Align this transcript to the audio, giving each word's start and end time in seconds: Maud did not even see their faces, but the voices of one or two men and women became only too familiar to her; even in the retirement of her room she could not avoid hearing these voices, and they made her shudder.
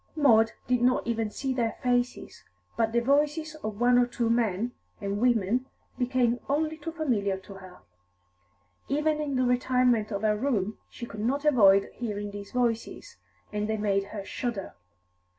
Maud 0.15 0.53
did 0.65 0.81
not 0.81 1.05
even 1.05 1.29
see 1.29 1.53
their 1.53 1.73
faces, 1.83 2.43
but 2.75 2.91
the 2.91 3.01
voices 3.01 3.53
of 3.63 3.79
one 3.79 3.99
or 3.99 4.07
two 4.07 4.31
men 4.31 4.71
and 4.99 5.19
women 5.19 5.67
became 5.95 6.39
only 6.49 6.75
too 6.75 6.91
familiar 6.91 7.37
to 7.37 7.53
her; 7.53 7.81
even 8.87 9.21
in 9.21 9.35
the 9.35 9.43
retirement 9.45 10.09
of 10.11 10.23
her 10.23 10.35
room 10.35 10.79
she 10.89 11.05
could 11.05 11.19
not 11.21 11.45
avoid 11.45 11.91
hearing 11.93 12.31
these 12.31 12.51
voices, 12.51 13.17
and 13.53 13.69
they 13.69 13.77
made 13.77 14.05
her 14.05 14.25
shudder. 14.25 14.73